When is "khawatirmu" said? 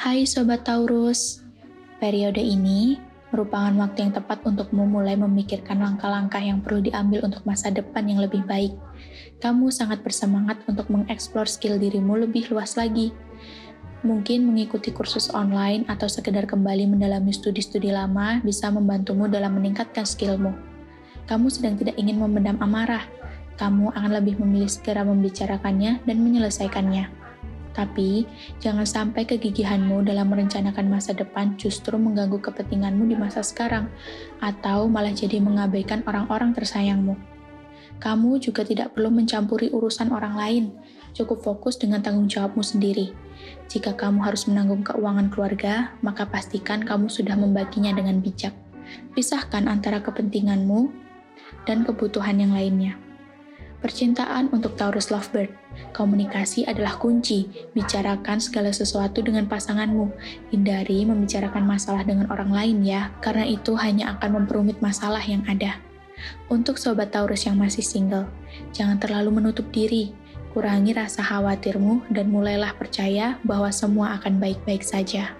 71.24-72.12